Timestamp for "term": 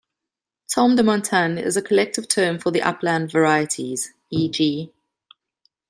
2.27-2.57